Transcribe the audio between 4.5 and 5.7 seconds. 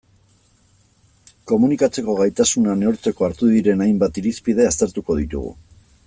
aztertuko ditugu.